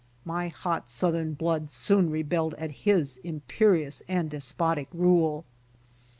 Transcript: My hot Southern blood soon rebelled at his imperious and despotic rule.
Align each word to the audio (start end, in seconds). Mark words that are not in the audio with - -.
My 0.25 0.47
hot 0.47 0.89
Southern 0.89 1.33
blood 1.35 1.69
soon 1.69 2.09
rebelled 2.09 2.55
at 2.55 2.71
his 2.89 3.17
imperious 3.17 4.01
and 4.07 4.31
despotic 4.31 4.87
rule. 4.91 5.45